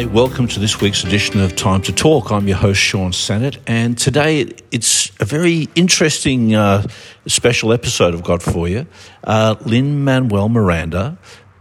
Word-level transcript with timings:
Hi, 0.00 0.06
welcome 0.06 0.48
to 0.48 0.58
this 0.58 0.80
week's 0.80 1.04
edition 1.04 1.40
of 1.40 1.54
Time 1.56 1.82
to 1.82 1.92
Talk. 1.92 2.32
I'm 2.32 2.48
your 2.48 2.56
host, 2.56 2.80
Sean 2.80 3.12
Sennett, 3.12 3.58
and 3.66 3.98
today 3.98 4.50
it's 4.70 5.12
a 5.20 5.26
very 5.26 5.68
interesting 5.74 6.54
uh, 6.54 6.86
special 7.26 7.70
episode 7.70 8.14
I've 8.14 8.24
got 8.24 8.40
for 8.40 8.66
you. 8.66 8.86
Uh, 9.22 9.56
Lin 9.66 10.02
Manuel 10.02 10.48
Miranda, 10.48 11.18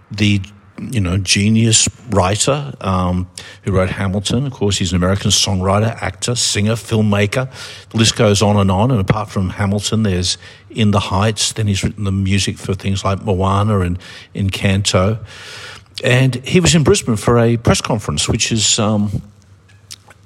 the 0.10 0.40
you 0.80 1.02
know 1.02 1.18
genius 1.18 1.90
writer 2.12 2.74
um, 2.80 3.30
who 3.64 3.74
wrote 3.74 3.90
Hamilton. 3.90 4.46
Of 4.46 4.54
course, 4.54 4.78
he's 4.78 4.94
an 4.94 4.96
American 4.96 5.32
songwriter, 5.32 6.02
actor, 6.02 6.34
singer, 6.36 6.76
filmmaker. 6.76 7.52
The 7.90 7.98
list 7.98 8.16
goes 8.16 8.42
on 8.42 8.56
and 8.56 8.72
on. 8.72 8.90
And 8.90 9.02
apart 9.02 9.30
from 9.30 9.50
Hamilton, 9.50 10.04
there's 10.04 10.38
In 10.70 10.92
the 10.92 11.02
Heights. 11.02 11.52
Then 11.52 11.68
he's 11.68 11.84
written 11.84 12.06
the 12.06 12.14
music 12.14 12.58
for 12.58 12.74
things 12.74 13.04
like 13.04 13.22
Moana 13.22 13.82
and 13.82 14.00
Encanto 14.34 15.26
and 16.02 16.36
he 16.36 16.60
was 16.60 16.76
in 16.76 16.84
Brisbane 16.84 17.16
for 17.16 17.38
a 17.40 17.58
press 17.58 17.82
conference, 17.82 18.28
which 18.28 18.52
is. 18.52 18.80
Um, 18.80 19.22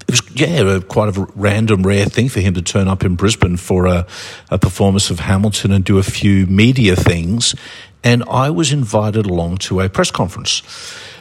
it 0.05 0.21
was 0.21 0.21
yeah, 0.35 0.79
quite 0.81 1.15
a 1.15 1.27
random, 1.33 1.83
rare 1.83 2.05
thing 2.05 2.27
for 2.27 2.41
him 2.41 2.55
to 2.55 2.61
turn 2.61 2.89
up 2.89 3.05
in 3.05 3.15
Brisbane 3.15 3.55
for 3.55 3.85
a, 3.85 4.05
a 4.51 4.59
performance 4.59 5.09
of 5.09 5.19
Hamilton 5.19 5.71
and 5.71 5.85
do 5.85 5.97
a 5.97 6.03
few 6.03 6.45
media 6.45 6.97
things. 6.97 7.55
And 8.03 8.21
I 8.29 8.49
was 8.49 8.73
invited 8.73 9.25
along 9.25 9.59
to 9.59 9.79
a 9.79 9.87
press 9.87 10.11
conference. 10.11 10.61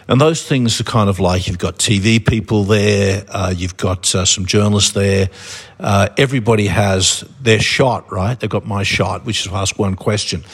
And 0.09 0.21
those 0.21 0.43
things 0.43 0.81
are 0.81 0.85
kind 0.85 1.09
of 1.09 1.21
like 1.21 1.47
you've 1.47 1.59
got 1.59 1.79
TV 1.79 2.25
people 2.25 2.65
there, 2.65 3.25
uh, 3.29 3.55
you've 3.57 3.77
got 3.77 4.13
uh, 4.15 4.25
some 4.25 4.47
journalists 4.47 4.91
there. 4.91 5.31
Uh, 5.79 6.09
everybody 6.19 6.67
has 6.67 7.25
their 7.41 7.61
shot, 7.61 8.11
right? 8.11 8.39
They've 8.39 8.51
got 8.51 8.67
my 8.67 8.83
shot, 8.83 9.25
which 9.25 9.41
is 9.41 9.53
to 9.53 9.57
ask 9.57 9.79
one 9.79 9.95
question. 9.95 10.45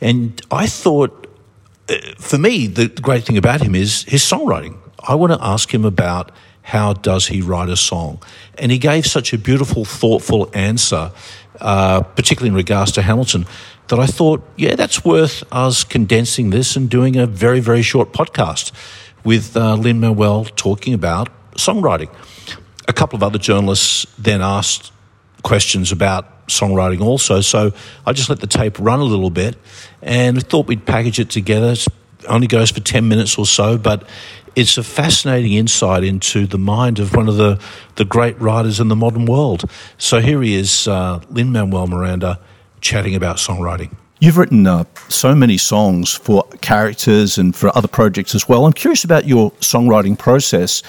And 0.00 0.40
I 0.50 0.66
thought 0.66 1.24
for 2.18 2.38
me, 2.38 2.66
the 2.66 2.88
great 2.88 3.24
thing 3.24 3.36
about 3.36 3.60
him 3.60 3.74
is 3.74 4.04
his 4.04 4.22
songwriting. 4.22 4.76
I 5.06 5.14
want 5.14 5.32
to 5.32 5.38
ask 5.44 5.72
him 5.72 5.84
about 5.84 6.30
how 6.62 6.94
does 6.94 7.26
he 7.26 7.42
write 7.42 7.68
a 7.68 7.76
song, 7.76 8.22
and 8.58 8.72
he 8.72 8.78
gave 8.78 9.06
such 9.06 9.34
a 9.34 9.38
beautiful, 9.38 9.84
thoughtful 9.84 10.50
answer, 10.54 11.12
uh, 11.60 12.00
particularly 12.00 12.48
in 12.48 12.54
regards 12.54 12.92
to 12.92 13.02
Hamilton, 13.02 13.44
that 13.88 13.98
I 13.98 14.06
thought, 14.06 14.42
yeah, 14.56 14.74
that's 14.74 15.04
worth 15.04 15.44
us 15.52 15.84
condensing 15.84 16.50
this 16.50 16.74
and 16.74 16.88
doing 16.88 17.16
a 17.16 17.26
very, 17.26 17.60
very 17.60 17.82
short 17.82 18.12
podcast 18.12 18.72
with 19.24 19.56
uh, 19.56 19.74
Lin 19.74 20.00
Manuel 20.00 20.46
talking 20.56 20.94
about 20.94 21.28
songwriting. 21.52 22.08
A 22.88 22.92
couple 22.94 23.16
of 23.16 23.22
other 23.22 23.38
journalists 23.38 24.06
then 24.18 24.40
asked 24.40 24.90
questions 25.42 25.92
about 25.92 26.33
songwriting 26.46 27.00
also. 27.00 27.40
So 27.40 27.72
I 28.06 28.12
just 28.12 28.28
let 28.28 28.40
the 28.40 28.46
tape 28.46 28.78
run 28.78 29.00
a 29.00 29.04
little 29.04 29.30
bit 29.30 29.56
and 30.02 30.44
thought 30.46 30.66
we'd 30.66 30.86
package 30.86 31.18
it 31.18 31.30
together. 31.30 31.72
It 31.72 31.86
only 32.28 32.46
goes 32.46 32.70
for 32.70 32.80
10 32.80 33.08
minutes 33.08 33.38
or 33.38 33.46
so, 33.46 33.78
but 33.78 34.08
it's 34.56 34.78
a 34.78 34.82
fascinating 34.82 35.52
insight 35.52 36.04
into 36.04 36.46
the 36.46 36.58
mind 36.58 36.98
of 36.98 37.14
one 37.14 37.28
of 37.28 37.36
the, 37.36 37.60
the 37.96 38.04
great 38.04 38.40
writers 38.40 38.80
in 38.80 38.88
the 38.88 38.96
modern 38.96 39.26
world. 39.26 39.68
So 39.98 40.20
here 40.20 40.40
he 40.42 40.54
is, 40.54 40.86
uh, 40.86 41.20
Lin 41.30 41.52
Manuel 41.52 41.86
Miranda, 41.86 42.40
chatting 42.80 43.14
about 43.14 43.36
songwriting. 43.36 43.96
You've 44.20 44.38
written 44.38 44.66
uh, 44.66 44.84
so 45.08 45.34
many 45.34 45.58
songs 45.58 46.14
for 46.14 46.44
characters 46.60 47.36
and 47.36 47.54
for 47.54 47.76
other 47.76 47.88
projects 47.88 48.34
as 48.34 48.48
well. 48.48 48.64
I'm 48.64 48.72
curious 48.72 49.04
about 49.04 49.26
your 49.26 49.50
songwriting 49.52 50.16
process. 50.16 50.82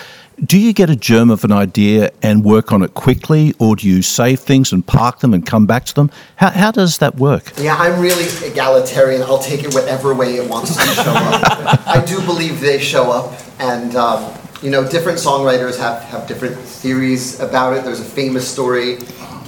Do 0.44 0.60
you 0.60 0.74
get 0.74 0.90
a 0.90 0.96
germ 0.96 1.32
of 1.32 1.44
an 1.44 1.52
idea 1.52 2.12
and 2.22 2.44
work 2.44 2.72
on 2.72 2.84
it 2.84 2.94
quickly, 2.94 3.56
or 3.58 3.78
do 3.78 3.88
you 3.88 4.02
save 4.02 4.42
things 4.42 4.72
and 4.72 4.86
park 4.86 5.20
them 5.20 5.34
and 5.34 5.46
come 5.46 5.66
back 5.66 5.86
to 5.86 5.94
them? 5.94 6.12
How, 6.36 6.52
how 6.52 6.72
does 6.72 7.00
that 7.00 7.16
work? 7.16 7.54
Yeah, 7.58 7.76
I'm 7.76 8.00
really 8.00 8.26
egalitarian. 8.48 9.24
I'll 9.24 9.40
take 9.40 9.64
it 9.64 9.74
whatever 9.74 10.14
way 10.14 10.36
it 10.36 10.50
wants 10.50 10.76
to 10.76 11.04
show 11.04 11.14
up. 11.14 11.88
I 11.88 12.04
do 12.06 12.22
believe 12.26 12.60
they 12.60 12.80
show 12.80 13.12
up, 13.12 13.34
and 13.60 13.96
um, 13.96 14.38
you 14.62 14.70
know, 14.70 14.88
different 14.88 15.18
songwriters 15.18 15.80
have, 15.80 16.02
have 16.04 16.28
different 16.28 16.58
theories 16.58 17.40
about 17.40 17.76
it. 17.76 17.84
There's 17.84 18.02
a 18.02 18.06
famous 18.06 18.50
story 18.50 18.98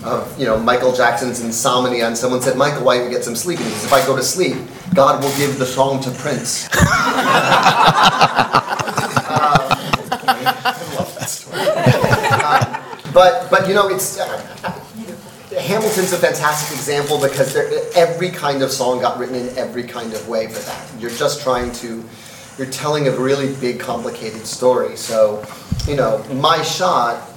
of 0.07 0.39
you 0.39 0.45
know 0.45 0.57
Michael 0.57 0.93
Jackson's 0.93 1.41
insomnia, 1.41 2.07
and 2.07 2.17
someone 2.17 2.41
said, 2.41 2.57
"Michael, 2.57 2.83
why 2.83 2.97
don't 2.97 3.05
you 3.05 3.11
get 3.11 3.23
some 3.23 3.35
sleep?" 3.35 3.59
And 3.59 3.67
he 3.67 3.73
says, 3.73 3.85
"If 3.85 3.93
I 3.93 4.05
go 4.05 4.15
to 4.15 4.23
sleep, 4.23 4.57
God 4.95 5.23
will 5.23 5.35
give 5.37 5.59
the 5.59 5.65
song 5.65 6.01
to 6.03 6.11
Prince." 6.11 6.67
i 10.29 10.73
love 10.95 11.15
that 11.15 11.27
but 13.13 13.49
but 13.49 13.67
you 13.67 13.73
know 13.73 13.87
it's 13.87 14.19
uh, 14.19 14.27
Hamilton's 15.59 16.13
a 16.13 16.17
fantastic 16.17 16.77
example 16.77 17.19
because 17.19 17.55
every 17.95 18.29
kind 18.29 18.61
of 18.61 18.71
song 18.71 19.01
got 19.01 19.17
written 19.17 19.35
in 19.35 19.57
every 19.57 19.83
kind 19.83 20.13
of 20.13 20.27
way 20.27 20.47
for 20.47 20.59
that. 20.59 20.87
You're 20.99 21.11
just 21.11 21.41
trying 21.41 21.71
to 21.73 22.03
you're 22.57 22.67
telling 22.67 23.07
a 23.07 23.11
really 23.11 23.55
big 23.55 23.79
complicated 23.79 24.45
story. 24.45 24.95
So 24.95 25.43
you 25.87 25.95
know 25.95 26.23
my 26.33 26.61
shot 26.61 27.27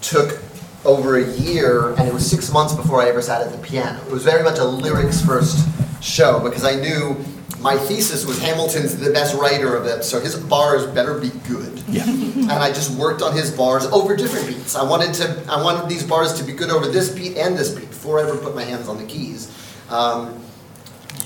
took 0.00 0.40
over 0.84 1.18
a 1.18 1.26
year 1.32 1.90
and 1.94 2.08
it 2.08 2.14
was 2.14 2.28
six 2.28 2.52
months 2.52 2.74
before 2.74 3.02
I 3.02 3.08
ever 3.08 3.20
sat 3.20 3.42
at 3.42 3.52
the 3.52 3.58
piano. 3.58 4.00
It 4.06 4.12
was 4.12 4.24
very 4.24 4.42
much 4.42 4.58
a 4.58 4.64
lyrics 4.64 5.24
first 5.24 5.68
show 6.02 6.40
because 6.40 6.64
I 6.64 6.76
knew 6.76 7.16
my 7.60 7.76
thesis 7.76 8.24
was 8.24 8.40
Hamilton's 8.40 8.96
the 8.96 9.10
best 9.10 9.36
writer 9.36 9.76
of 9.76 9.84
it, 9.84 10.02
so 10.02 10.18
his 10.18 10.34
bars 10.34 10.86
better 10.86 11.18
be 11.18 11.30
good. 11.46 11.78
Yeah. 11.88 12.04
and 12.08 12.52
I 12.52 12.68
just 12.72 12.90
worked 12.92 13.20
on 13.20 13.36
his 13.36 13.50
bars 13.50 13.84
over 13.86 14.16
different 14.16 14.46
beats. 14.46 14.74
I 14.74 14.82
wanted 14.82 15.12
to 15.14 15.44
I 15.48 15.62
wanted 15.62 15.88
these 15.88 16.02
bars 16.02 16.32
to 16.34 16.44
be 16.44 16.52
good 16.52 16.70
over 16.70 16.86
this 16.86 17.10
beat 17.10 17.36
and 17.36 17.56
this 17.56 17.74
beat 17.74 17.90
before 17.90 18.18
I 18.18 18.22
ever 18.22 18.36
put 18.38 18.54
my 18.54 18.64
hands 18.64 18.88
on 18.88 18.96
the 18.96 19.06
keys. 19.06 19.54
Um, 19.90 20.42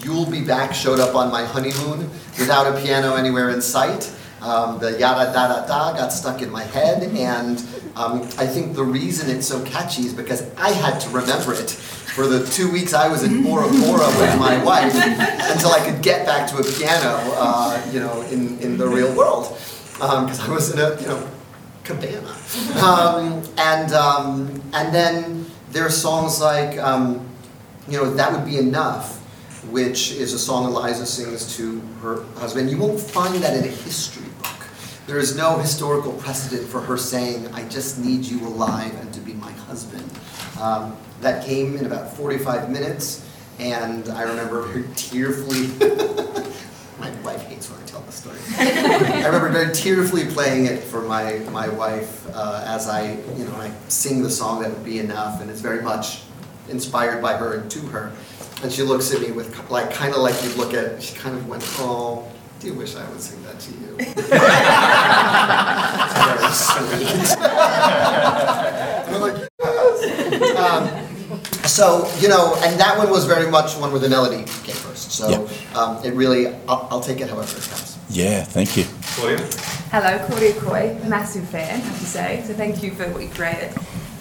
You'll 0.03 0.31
Be 0.31 0.44
Back 0.44 0.75
showed 0.75 1.00
up 1.00 1.15
on 1.15 1.31
my 1.31 1.44
honeymoon 1.44 2.10
without 2.38 2.66
a 2.66 2.78
piano 2.82 3.15
anywhere 3.15 3.50
in 3.50 3.62
sight. 3.62 4.13
Um, 4.44 4.78
the 4.78 4.99
yada 4.99 5.32
da 5.32 5.49
da 5.49 5.66
da 5.66 5.93
got 5.97 6.12
stuck 6.12 6.43
in 6.43 6.50
my 6.50 6.62
head, 6.62 7.03
and 7.03 7.59
um, 7.97 8.22
I 8.38 8.47
think 8.47 8.75
the 8.75 8.84
reason 8.84 9.34
it's 9.34 9.47
so 9.47 9.65
catchy 9.65 10.03
is 10.03 10.12
because 10.12 10.43
I 10.56 10.71
had 10.71 11.00
to 11.00 11.09
remember 11.09 11.55
it 11.55 11.71
for 11.71 12.27
the 12.27 12.47
two 12.47 12.71
weeks 12.71 12.93
I 12.93 13.09
was 13.09 13.22
in 13.22 13.43
Bora 13.43 13.66
Bora 13.69 14.06
with 14.21 14.38
my 14.38 14.62
wife 14.62 14.94
until 14.94 15.71
I 15.71 15.81
could 15.84 16.03
get 16.03 16.27
back 16.27 16.49
to 16.50 16.59
a 16.59 16.62
piano, 16.62 17.19
uh, 17.37 17.91
you 17.91 18.00
know, 18.00 18.21
in, 18.22 18.59
in 18.60 18.77
the 18.77 18.87
real 18.87 19.12
world, 19.16 19.56
because 19.94 20.41
um, 20.41 20.50
I 20.50 20.54
was 20.54 20.72
in 20.72 20.78
a 20.78 21.00
you 21.00 21.06
know 21.09 21.28
cabana, 21.84 22.37
um, 22.84 23.43
and 23.56 23.93
um, 23.94 24.62
and 24.75 24.94
then 24.94 25.47
there 25.71 25.87
are 25.87 25.91
songs 25.91 26.41
like 26.41 26.78
um, 26.78 27.27
you 27.88 27.97
know 27.97 28.12
that 28.15 28.31
would 28.31 28.44
be 28.44 28.59
enough 28.59 29.21
which 29.71 30.12
is 30.12 30.34
a 30.34 30.38
song 30.38 30.66
Eliza 30.66 31.06
sings 31.06 31.56
to 31.56 31.81
her 32.03 32.22
husband. 32.37 32.71
You 32.71 32.78
won't 32.78 33.00
find 33.00 33.34
that 33.43 33.56
in 33.56 33.65
history. 33.65 34.27
There 35.06 35.19
is 35.19 35.37
no 35.37 35.59
historical 35.59 36.12
precedent 36.15 36.66
for 36.66 36.81
her 36.81 36.97
saying, 36.97 37.48
I 37.48 37.69
just 37.69 37.98
need 37.98 38.25
you 38.25 38.47
alive 38.47 38.94
and 39.00 39.12
to 39.12 39.20
be 39.20 39.34
my 39.34 39.53
husband. 39.53 40.10
Um, 40.59 40.97
that 41.20 41.44
came 41.44 41.76
in 41.76 41.84
about 41.84 42.16
45 42.16 42.70
minutes, 42.70 43.28
and 43.59 44.09
I 44.09 44.22
remember 44.22 44.62
very 44.62 44.87
tearfully. 44.94 45.66
my 46.98 47.10
wife 47.20 47.42
hates 47.44 47.70
when 47.70 47.82
I 47.82 47.84
tell 47.84 48.00
the 48.00 48.12
story. 48.12 48.38
I 48.56 49.26
remember 49.26 49.50
very 49.50 49.75
tearfully 49.75 50.25
playing 50.25 50.65
it 50.66 50.82
for 50.82 51.03
my, 51.03 51.34
my 51.50 51.69
wife 51.69 52.26
uh, 52.32 52.65
as 52.66 52.88
I, 52.88 53.12
you 53.36 53.44
know, 53.44 53.54
I 53.56 53.72
sing 53.88 54.22
the 54.22 54.31
song 54.31 54.62
that 54.62 54.71
would 54.71 54.86
be 54.86 55.00
enough, 55.00 55.42
and 55.42 55.50
it's 55.50 55.60
very 55.60 55.82
much 55.82 56.22
inspired 56.71 57.21
by 57.21 57.36
her 57.36 57.56
and 57.60 57.71
to 57.72 57.81
her. 57.88 58.10
And 58.62 58.72
she 58.72 58.82
looks 58.82 59.12
at 59.12 59.21
me 59.21 59.32
with, 59.32 59.71
like, 59.71 59.92
kind 59.92 60.15
of 60.15 60.22
like 60.22 60.42
you'd 60.42 60.56
look 60.56 60.72
at, 60.72 61.03
she 61.03 61.15
kind 61.15 61.36
of 61.36 61.47
went, 61.47 61.62
oh, 61.78 62.26
do 62.64 62.70
you 62.70 62.78
wish 62.78 62.97
I 62.97 63.06
would 63.10 63.20
sing 63.20 63.42
that 63.42 63.60
to 63.60 63.70
you? 63.72 63.97
Very 66.25 66.48
sweet. 66.50 67.36
I'm 69.06 69.20
like, 69.20 69.48
yes. 69.60 70.56
Um, 70.56 70.89
so, 71.66 72.10
you 72.21 72.28
know, 72.28 72.56
and 72.62 72.80
that 72.80 72.97
one 72.97 73.10
was 73.10 73.27
very 73.27 73.50
much 73.50 73.77
one 73.77 73.91
where 73.91 74.00
the 74.00 74.09
melody 74.09 74.44
came 74.62 74.77
first. 74.77 75.10
So 75.10 75.28
yep. 75.28 75.77
um, 75.77 76.03
it 76.03 76.15
really, 76.15 76.47
I'll, 76.66 76.89
I'll, 76.91 77.00
take 77.00 77.21
it 77.21 77.28
however 77.28 77.54
it 77.54 77.65
comes. 77.65 77.98
Yeah, 78.09 78.44
thank 78.44 78.78
you. 78.78 78.84
Claudia? 79.03 79.47
Hello, 79.91 80.27
Claudia 80.27 80.54
Coy, 80.54 80.98
massive 81.06 81.47
fan, 81.47 81.68
I 81.68 81.84
have 81.84 81.98
to 81.98 82.06
say. 82.06 82.42
So 82.47 82.54
thank 82.54 82.83
you 82.83 82.92
for 82.92 83.06
what 83.10 83.22
you 83.22 83.28
created. 83.28 83.74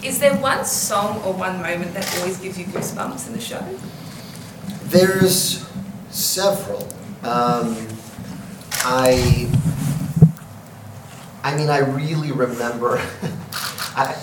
Is 0.04 0.20
there 0.20 0.36
one 0.36 0.66
song 0.66 1.22
or 1.24 1.34
one 1.34 1.62
moment 1.62 1.94
that 1.94 2.14
always 2.20 2.40
gives 2.40 2.60
you 2.60 2.66
goosebumps 2.66 3.28
in 3.28 3.34
the 3.34 3.40
show? 3.40 3.66
There's 4.90 5.66
several. 6.10 6.90
Um, 7.24 7.93
I, 8.86 9.50
I 11.44 11.56
mean, 11.56 11.70
I 11.70 11.80
really 11.80 12.32
remember. 12.32 12.98
I, 13.96 14.16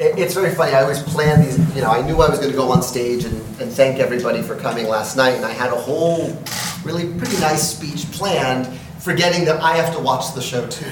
it's 0.00 0.34
very 0.34 0.54
funny. 0.54 0.72
I 0.72 0.82
always 0.82 1.02
plan 1.02 1.42
these. 1.42 1.58
You 1.74 1.82
know, 1.82 1.90
I 1.90 2.02
knew 2.02 2.14
I 2.22 2.30
was 2.30 2.38
going 2.38 2.50
to 2.50 2.56
go 2.56 2.70
on 2.70 2.82
stage 2.82 3.24
and, 3.24 3.36
and 3.60 3.70
thank 3.70 3.98
everybody 3.98 4.42
for 4.42 4.56
coming 4.56 4.86
last 4.86 5.16
night, 5.16 5.34
and 5.34 5.44
I 5.44 5.50
had 5.50 5.72
a 5.72 5.76
whole, 5.76 6.36
really 6.84 7.12
pretty 7.18 7.38
nice 7.40 7.76
speech 7.76 8.10
planned, 8.12 8.66
forgetting 8.98 9.44
that 9.46 9.60
I 9.60 9.76
have 9.76 9.94
to 9.94 10.00
watch 10.00 10.34
the 10.34 10.40
show 10.40 10.66
too. 10.68 10.86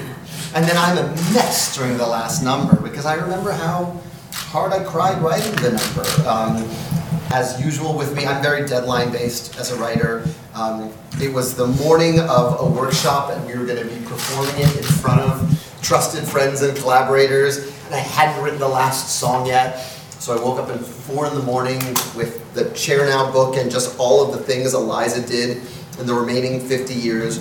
And 0.53 0.65
then 0.65 0.75
I'm 0.77 0.97
a 0.97 1.07
mess 1.33 1.75
during 1.75 1.97
the 1.97 2.07
last 2.07 2.43
number 2.43 2.75
because 2.81 3.05
I 3.05 3.15
remember 3.15 3.51
how 3.51 3.99
hard 4.33 4.73
I 4.73 4.83
cried 4.83 5.21
writing 5.21 5.55
the 5.55 5.71
number. 5.71 6.27
Um, 6.27 6.96
as 7.31 7.61
usual 7.63 7.97
with 7.97 8.15
me, 8.15 8.25
I'm 8.25 8.41
very 8.41 8.67
deadline 8.67 9.11
based 9.11 9.57
as 9.57 9.71
a 9.71 9.75
writer. 9.77 10.25
Um, 10.53 10.91
it 11.21 11.31
was 11.31 11.55
the 11.55 11.67
morning 11.67 12.19
of 12.19 12.59
a 12.59 12.65
workshop, 12.65 13.31
and 13.31 13.45
we 13.45 13.57
were 13.57 13.65
going 13.65 13.85
to 13.85 13.93
be 13.93 14.03
performing 14.05 14.55
it 14.57 14.77
in 14.77 14.83
front 14.83 15.21
of 15.21 15.79
trusted 15.81 16.23
friends 16.23 16.61
and 16.61 16.77
collaborators, 16.77 17.57
and 17.85 17.95
I 17.95 17.99
hadn't 17.99 18.43
written 18.43 18.59
the 18.59 18.67
last 18.67 19.19
song 19.19 19.45
yet. 19.45 19.79
So 20.19 20.37
I 20.37 20.43
woke 20.43 20.59
up 20.59 20.69
at 20.69 20.79
four 20.79 21.27
in 21.27 21.35
the 21.35 21.43
morning 21.43 21.79
with 22.15 22.53
the 22.53 22.65
Chernow 22.65 23.31
book 23.31 23.55
and 23.55 23.69
just 23.69 23.97
all 23.99 24.25
of 24.25 24.37
the 24.37 24.43
things 24.43 24.73
Eliza 24.73 25.25
did 25.25 25.61
in 25.99 26.05
the 26.05 26.13
remaining 26.13 26.59
50 26.59 26.93
years 26.93 27.37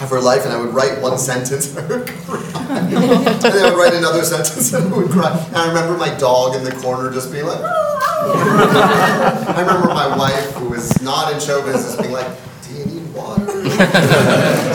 of 0.00 0.10
her 0.10 0.20
life, 0.20 0.44
and 0.44 0.52
I 0.52 0.60
would 0.60 0.74
write 0.74 1.00
one 1.00 1.18
sentence 1.18 1.76
and 1.76 1.92
I 1.92 1.96
would 1.96 2.06
cry. 2.08 2.42
and 2.68 3.40
then 3.40 3.64
I 3.64 3.70
would 3.70 3.78
write 3.78 3.94
another 3.94 4.24
sentence 4.24 4.72
and 4.72 4.92
I 4.92 4.96
would 4.96 5.10
cry. 5.10 5.30
And 5.48 5.56
I 5.56 5.68
remember 5.68 5.96
my 5.96 6.14
dog 6.16 6.54
in 6.54 6.64
the 6.64 6.72
corner 6.72 7.10
just 7.12 7.32
being 7.32 7.46
like, 7.46 7.60
I 8.18 9.60
remember 9.60 9.88
my 9.88 10.16
wife, 10.16 10.52
who 10.54 10.70
was 10.70 11.00
not 11.02 11.32
in 11.32 11.40
show 11.40 11.62
business, 11.62 11.96
being 11.96 12.12
like, 12.12 12.26
do 12.66 12.74
you 12.74 12.84
need 12.86 13.14
water? 13.14 13.44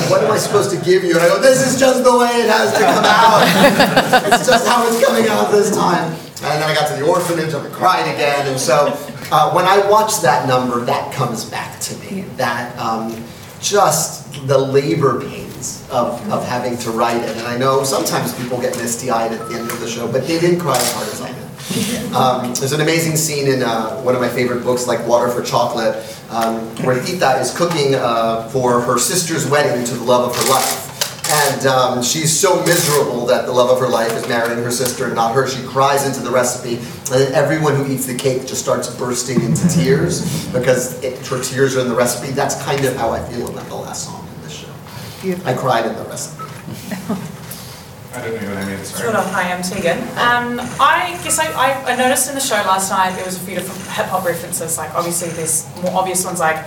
what 0.09 0.23
am 0.23 0.31
I 0.31 0.38
supposed 0.38 0.69
to 0.71 0.77
give 0.85 1.03
you? 1.03 1.13
And 1.15 1.21
I 1.21 1.27
go, 1.27 1.41
this 1.41 1.65
is 1.65 1.79
just 1.79 2.03
the 2.03 2.17
way 2.17 2.29
it 2.29 2.49
has 2.49 2.71
to 2.73 2.79
come 2.79 3.03
out. 3.05 4.31
it's 4.31 4.47
just 4.47 4.67
how 4.67 4.88
it's 4.88 5.03
coming 5.03 5.27
out 5.27 5.51
this 5.51 5.75
time. 5.75 6.13
And 6.43 6.61
then 6.61 6.69
I 6.69 6.73
got 6.73 6.88
to 6.89 6.95
the 6.95 7.07
orphanage 7.07 7.53
and 7.53 7.67
I 7.67 7.69
cried 7.69 8.13
again. 8.13 8.47
And 8.47 8.59
so 8.59 8.97
uh, 9.31 9.51
when 9.53 9.65
I 9.65 9.89
watch 9.89 10.21
that 10.21 10.47
number, 10.47 10.83
that 10.85 11.13
comes 11.13 11.45
back 11.45 11.79
to 11.81 11.95
me. 11.97 12.21
That 12.38 12.77
um, 12.77 13.23
just 13.59 14.47
the 14.47 14.57
labor 14.57 15.21
pains 15.21 15.88
of, 15.91 16.31
of 16.31 16.45
having 16.47 16.77
to 16.79 16.91
write 16.91 17.21
it. 17.21 17.38
And 17.38 17.47
I 17.47 17.57
know 17.57 17.83
sometimes 17.83 18.33
people 18.39 18.59
get 18.59 18.77
misty 18.77 19.09
eyed 19.09 19.31
at 19.31 19.47
the 19.49 19.55
end 19.55 19.69
of 19.69 19.79
the 19.79 19.88
show, 19.88 20.11
but 20.11 20.27
they 20.27 20.39
didn't 20.39 20.59
cry 20.59 20.75
as 20.75 20.93
hard 20.93 21.07
as 21.07 21.21
I 21.21 21.31
did. 21.31 21.40
Um, 22.13 22.53
there's 22.55 22.73
an 22.73 22.81
amazing 22.81 23.15
scene 23.15 23.47
in 23.47 23.63
uh, 23.63 24.01
one 24.01 24.15
of 24.15 24.21
my 24.21 24.27
favorite 24.27 24.63
books, 24.63 24.87
like 24.87 25.05
Water 25.07 25.29
for 25.29 25.41
Chocolate, 25.41 25.95
um, 26.29 26.59
where 26.83 27.01
Tita 27.03 27.39
is 27.39 27.55
cooking 27.55 27.95
uh, 27.95 28.49
for 28.49 28.81
her 28.81 28.97
sister's 28.97 29.49
wedding 29.49 29.85
to 29.85 29.93
the 29.93 30.03
love 30.03 30.29
of 30.29 30.35
her 30.35 30.49
life. 30.49 30.87
And 31.31 31.65
um, 31.67 32.03
she's 32.03 32.37
so 32.37 32.61
miserable 32.65 33.25
that 33.27 33.45
the 33.45 33.53
love 33.53 33.69
of 33.69 33.79
her 33.79 33.87
life 33.87 34.11
is 34.11 34.27
marrying 34.27 34.61
her 34.61 34.71
sister 34.71 35.05
and 35.05 35.15
not 35.15 35.33
her. 35.33 35.47
She 35.47 35.65
cries 35.65 36.05
into 36.05 36.19
the 36.19 36.31
recipe, 36.31 36.75
and 36.75 37.21
then 37.21 37.33
everyone 37.33 37.75
who 37.75 37.89
eats 37.89 38.05
the 38.05 38.15
cake 38.17 38.45
just 38.45 38.61
starts 38.61 38.93
bursting 38.93 39.41
into 39.41 39.65
tears 39.69 40.47
because 40.51 41.01
it, 41.01 41.25
her 41.27 41.41
tears 41.41 41.77
are 41.77 41.81
in 41.81 41.87
the 41.87 41.95
recipe. 41.95 42.33
That's 42.33 42.61
kind 42.63 42.83
of 42.83 42.97
how 42.97 43.11
I 43.11 43.23
feel 43.29 43.47
about 43.49 43.65
the 43.67 43.75
last 43.75 44.05
song 44.05 44.27
in 44.35 44.41
this 44.43 44.53
show. 44.53 44.73
I 45.45 45.53
cried 45.53 45.85
in 45.85 45.95
the 45.95 46.03
recipe. 46.03 46.43
I 48.13 48.19
don't 48.21 48.35
know 48.35 48.41
your 48.41 48.55
name 48.55 48.67
either, 48.73 48.83
sorry. 48.83 49.11
Sure, 49.13 49.21
hi, 49.21 49.53
I'm 49.53 49.61
Tegan. 49.63 49.99
Um, 50.19 50.59
I 50.81 51.17
guess 51.23 51.39
I, 51.39 51.47
I, 51.53 51.93
I 51.93 51.95
noticed 51.95 52.27
in 52.27 52.35
the 52.35 52.41
show 52.41 52.55
last 52.55 52.91
night 52.91 53.15
there 53.15 53.23
was 53.25 53.37
a 53.37 53.39
few 53.39 53.55
different 53.55 53.79
hip 53.91 54.07
hop 54.07 54.25
references. 54.25 54.77
Like 54.77 54.93
obviously 54.93 55.29
there's 55.29 55.65
more 55.81 55.93
obvious 55.95 56.25
ones 56.25 56.39
like 56.41 56.57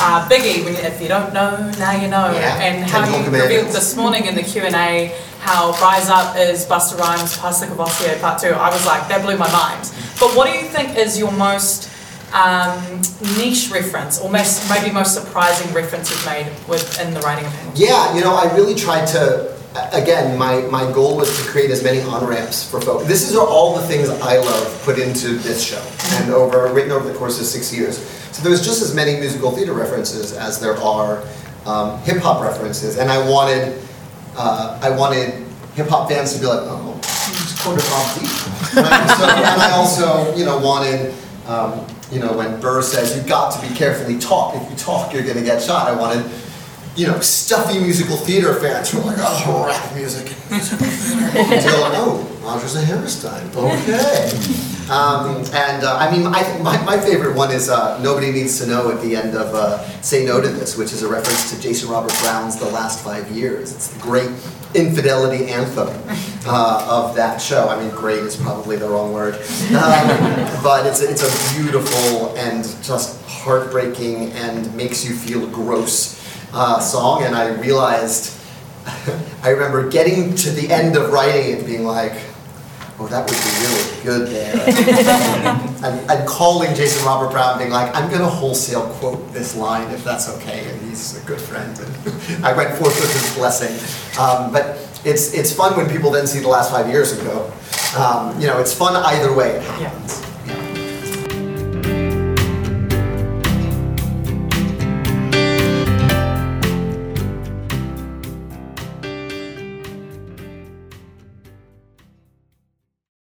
uh, 0.00 0.28
Biggie, 0.28 0.64
when 0.64 0.74
you, 0.74 0.80
if 0.80 1.00
you 1.00 1.06
don't 1.06 1.32
know, 1.32 1.70
now 1.78 1.92
you 1.92 2.08
know, 2.08 2.32
Yeah, 2.32 2.58
and 2.60 2.90
how 2.90 3.00
you 3.00 3.12
Commandments. 3.24 3.42
revealed 3.44 3.66
this 3.68 3.96
morning 3.96 4.26
in 4.26 4.34
the 4.34 4.42
Q 4.42 4.62
and 4.62 4.74
A 4.74 5.14
how 5.40 5.70
Rise 5.80 6.08
Up 6.08 6.36
is 6.36 6.66
Busta 6.66 6.98
Rhymes, 6.98 7.38
Pass 7.38 7.60
the 7.60 7.66
Courvoisier 7.68 8.18
Part 8.18 8.40
Two. 8.40 8.48
I 8.48 8.68
was 8.70 8.84
like, 8.84 9.06
that 9.08 9.22
blew 9.24 9.36
my 9.38 9.50
mind. 9.52 9.92
But 10.18 10.34
what 10.36 10.50
do 10.50 10.58
you 10.58 10.64
think 10.64 10.96
is 10.96 11.16
your 11.16 11.30
most 11.30 11.88
um, 12.34 13.00
niche 13.38 13.70
reference, 13.70 14.20
or 14.20 14.28
most, 14.30 14.68
maybe 14.68 14.92
most 14.92 15.14
surprising 15.14 15.72
reference 15.72 16.10
you've 16.10 16.26
made 16.26 16.46
within 16.68 17.14
the 17.14 17.20
writing 17.20 17.46
of 17.46 17.52
Hamilton? 17.52 17.80
Yeah, 17.86 18.14
you 18.16 18.20
know, 18.20 18.34
I 18.34 18.52
really 18.56 18.74
tried 18.74 19.06
to. 19.14 19.56
Again, 19.92 20.38
my, 20.38 20.62
my 20.62 20.90
goal 20.92 21.16
was 21.16 21.28
to 21.38 21.48
create 21.50 21.70
as 21.70 21.84
many 21.84 22.00
on 22.00 22.26
ramps 22.26 22.68
for 22.68 22.80
folks. 22.80 23.06
This 23.06 23.28
is 23.28 23.36
all 23.36 23.76
the 23.76 23.86
things 23.86 24.08
I 24.08 24.38
love 24.38 24.82
put 24.82 24.98
into 24.98 25.34
this 25.38 25.62
show, 25.62 25.82
and 26.16 26.30
over 26.30 26.72
written 26.72 26.90
over 26.90 27.06
the 27.06 27.16
course 27.18 27.38
of 27.38 27.46
six 27.46 27.72
years. 27.74 27.98
So 28.32 28.42
there's 28.42 28.64
just 28.64 28.80
as 28.82 28.94
many 28.94 29.20
musical 29.20 29.50
theater 29.50 29.74
references 29.74 30.32
as 30.32 30.58
there 30.58 30.76
are 30.78 31.22
um, 31.66 32.00
hip 32.00 32.18
hop 32.18 32.42
references, 32.42 32.96
and 32.96 33.10
I 33.10 33.18
wanted 33.28 33.82
uh, 34.36 34.80
I 34.82 34.90
wanted 34.90 35.34
hip 35.74 35.88
hop 35.88 36.08
fans 36.08 36.32
to 36.34 36.40
be 36.40 36.46
like, 36.46 36.60
oh, 36.62 36.94
he's 37.04 37.60
quoted 37.60 37.84
Mobb 37.84 38.20
Deep. 38.20 38.28
So, 38.28 38.80
and 38.80 39.60
I 39.60 39.70
also, 39.72 40.34
you 40.34 40.44
know, 40.44 40.58
wanted. 40.58 41.14
Um, 41.46 41.86
you 42.10 42.20
know, 42.20 42.32
when 42.32 42.58
Burr 42.58 42.80
says 42.80 43.14
you've 43.14 43.26
got 43.26 43.52
to 43.52 43.68
be 43.68 43.74
carefully 43.74 44.18
taught. 44.18 44.56
If 44.56 44.70
you 44.70 44.76
talk, 44.76 45.12
you're 45.12 45.22
going 45.22 45.36
to 45.36 45.42
get 45.44 45.62
shot. 45.62 45.88
I 45.88 45.94
wanted 45.94 46.24
you 46.98 47.06
know, 47.06 47.20
stuffy 47.20 47.78
musical 47.78 48.16
theater 48.16 48.54
fans 48.54 48.90
who 48.90 48.98
are 48.98 49.04
like, 49.04 49.16
oh, 49.20 49.66
rap 49.68 49.94
music 49.94 50.34
and 50.42 50.50
musical 50.50 50.84
theater. 50.84 51.54
Until, 51.54 51.74
oh, 51.94 52.40
Rodgers 52.42 52.74
and 52.74 52.86
Hammerstein, 52.86 53.46
okay. 53.54 54.32
Um, 54.90 55.44
and 55.52 55.84
uh, 55.84 55.96
I 55.96 56.10
mean, 56.10 56.26
I, 56.26 56.58
my, 56.58 56.82
my 56.82 56.98
favorite 56.98 57.36
one 57.36 57.52
is 57.52 57.68
uh, 57.68 58.02
Nobody 58.02 58.32
Needs 58.32 58.58
to 58.60 58.66
Know 58.66 58.90
at 58.90 59.00
the 59.00 59.14
end 59.14 59.36
of 59.36 59.54
uh, 59.54 59.78
Say 60.00 60.24
No 60.24 60.40
to 60.40 60.48
This, 60.48 60.76
which 60.76 60.92
is 60.92 61.04
a 61.04 61.08
reference 61.08 61.54
to 61.54 61.60
Jason 61.60 61.88
Robert 61.88 62.12
Brown's 62.20 62.56
The 62.56 62.68
Last 62.70 63.04
Five 63.04 63.30
Years. 63.30 63.72
It's 63.72 63.88
the 63.88 64.00
great 64.00 64.30
infidelity 64.74 65.52
anthem 65.52 65.88
uh, 66.46 66.86
of 66.90 67.14
that 67.14 67.40
show. 67.40 67.68
I 67.68 67.80
mean, 67.80 67.94
great 67.94 68.24
is 68.24 68.34
probably 68.34 68.76
the 68.76 68.88
wrong 68.88 69.12
word. 69.12 69.34
Um, 69.34 70.62
but 70.64 70.84
it's 70.84 71.00
it's 71.00 71.22
a 71.22 71.54
beautiful 71.54 72.36
and 72.36 72.64
just 72.82 73.22
heartbreaking 73.28 74.32
and 74.32 74.74
makes 74.74 75.08
you 75.08 75.14
feel 75.14 75.46
gross 75.48 76.18
uh, 76.52 76.80
song, 76.80 77.24
and 77.24 77.34
I 77.34 77.48
realized, 77.60 78.38
I 79.42 79.50
remember 79.50 79.88
getting 79.88 80.34
to 80.36 80.50
the 80.50 80.70
end 80.70 80.96
of 80.96 81.12
writing 81.12 81.58
it, 81.58 81.66
being 81.66 81.84
like, 81.84 82.14
oh, 82.98 83.06
that 83.06 83.28
would 83.28 83.38
be 83.38 83.52
really 83.64 84.02
good 84.02 84.28
there. 84.28 85.84
and, 85.84 86.10
and 86.10 86.28
calling 86.28 86.74
Jason 86.74 87.04
Robert 87.06 87.30
Brown, 87.30 87.58
being 87.58 87.70
like, 87.70 87.94
I'm 87.94 88.08
going 88.08 88.20
to 88.20 88.28
wholesale 88.28 88.88
quote 88.94 89.32
this 89.32 89.54
line 89.54 89.90
if 89.90 90.02
that's 90.04 90.28
okay, 90.36 90.68
and 90.68 90.80
he's 90.82 91.22
a 91.22 91.26
good 91.26 91.40
friend. 91.40 91.78
And 91.78 92.44
I 92.44 92.56
went 92.56 92.76
forth 92.76 93.00
with 93.00 93.12
his 93.12 93.34
blessing. 93.36 93.74
Um, 94.20 94.52
but 94.52 94.78
it's, 95.04 95.32
it's 95.34 95.52
fun 95.52 95.76
when 95.76 95.88
people 95.88 96.10
then 96.10 96.26
see 96.26 96.40
the 96.40 96.48
last 96.48 96.72
five 96.72 96.88
years 96.88 97.12
and 97.12 97.22
go, 97.22 97.52
um, 97.96 98.38
you 98.40 98.46
know, 98.46 98.58
it's 98.58 98.74
fun 98.74 98.96
either 98.96 99.32
way 99.32 99.50
it 99.50 99.62
happens. 99.62 100.24